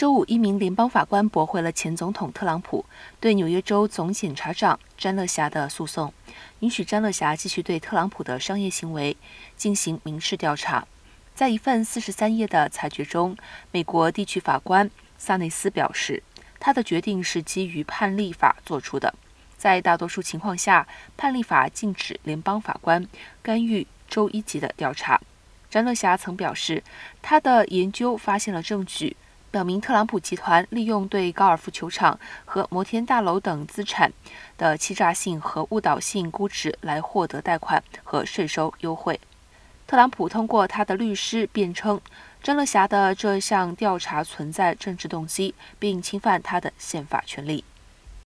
[0.00, 2.86] 周五，一名联邦法官驳回了前总统特朗普
[3.20, 6.10] 对纽约州总检察长詹乐霞的诉讼，
[6.60, 9.14] 允许詹乐霞继续对特朗普的商业行为
[9.58, 10.86] 进行民事调查。
[11.34, 13.36] 在一份四十三页的裁决中，
[13.72, 16.22] 美国地区法官萨内斯表示，
[16.58, 19.14] 他的决定是基于判例法做出的。
[19.58, 20.88] 在大多数情况下，
[21.18, 23.06] 判例法禁止联邦法官
[23.42, 25.20] 干预州一级的调查。
[25.68, 26.82] 詹乐霞曾表示，
[27.20, 29.14] 他的研究发现了证据。
[29.50, 34.12] 表明特朗普集团利用对高尔夫球场和摩天大楼等资产
[34.56, 39.18] 的欺诈性和误导性估值来获得贷款和税收优惠。
[39.88, 42.00] 特朗普通过他的律师辩称，
[42.40, 47.64] 詹乐霞的这项调查存在政治动机，并侵犯他的宪法权利。